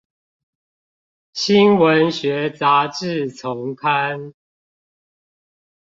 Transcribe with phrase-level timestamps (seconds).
[1.31, 4.33] 新文學雜誌叢刊